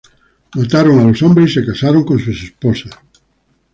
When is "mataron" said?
0.65-0.97